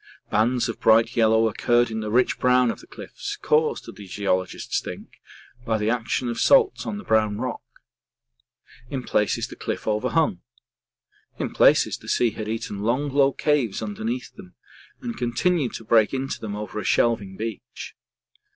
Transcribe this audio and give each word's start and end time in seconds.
Bands 0.31 0.67
of 0.67 0.79
bright 0.79 1.15
yellow 1.15 1.47
occurred 1.47 1.91
in 1.91 1.99
the 1.99 2.09
rich 2.09 2.39
brown 2.39 2.71
of 2.71 2.79
the 2.79 2.87
cliffs, 2.87 3.37
caused, 3.39 3.85
the 3.85 4.07
geologists 4.07 4.81
think, 4.81 5.21
by 5.63 5.77
the 5.77 5.91
action 5.91 6.27
of 6.27 6.39
salts 6.39 6.87
on 6.87 6.97
the 6.97 7.03
brown 7.03 7.37
rock. 7.37 7.61
In 8.89 9.03
places 9.03 9.47
the 9.47 9.55
cliffs 9.55 9.85
overhung. 9.85 10.41
In 11.37 11.51
places, 11.53 11.99
the 11.99 12.09
sea 12.09 12.31
had 12.31 12.47
eaten 12.49 12.79
long 12.81 13.09
low 13.09 13.31
caves 13.31 13.77
deep 13.79 13.89
under 13.89 14.03
them, 14.03 14.55
and 15.01 15.15
continued 15.15 15.73
to 15.75 15.83
break 15.85 16.15
into 16.15 16.39
them 16.41 16.55
over 16.55 16.79
a 16.79 16.83
shelving 16.83 17.35
beach. 17.37 17.95